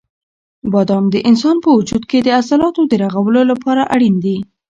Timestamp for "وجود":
1.77-2.03